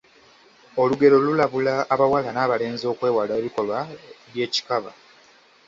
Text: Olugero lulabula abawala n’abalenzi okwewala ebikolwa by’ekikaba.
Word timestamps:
Olugero 0.81 1.15
lulabula 1.25 1.75
abawala 1.93 2.29
n’abalenzi 2.33 2.85
okwewala 2.93 3.33
ebikolwa 3.39 3.79
by’ekikaba. 4.29 4.91